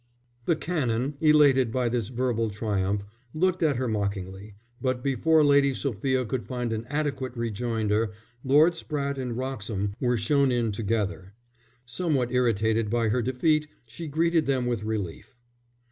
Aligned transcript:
"Humph!" 0.01 0.45
The 0.47 0.55
Canon, 0.55 1.15
elated 1.21 1.71
by 1.71 1.87
this 1.87 2.07
verbal 2.07 2.49
triumph, 2.49 3.03
looked 3.35 3.61
at 3.61 3.75
her 3.75 3.87
mockingly, 3.87 4.55
but 4.81 5.03
before 5.03 5.43
Lady 5.43 5.75
Sophia 5.75 6.25
could 6.25 6.47
find 6.47 6.73
an 6.73 6.85
adequate 6.89 7.37
rejoinder 7.37 8.09
Lord 8.43 8.73
Spratte 8.73 9.19
and 9.19 9.37
Wroxham 9.37 9.93
were 9.99 10.17
shown 10.17 10.51
in 10.51 10.71
together. 10.71 11.35
Somewhat 11.85 12.31
irritated 12.31 12.89
by 12.89 13.09
her 13.09 13.21
defeat 13.21 13.67
she 13.85 14.07
greeted 14.07 14.47
them 14.47 14.65
with 14.65 14.83
relief. 14.83 15.35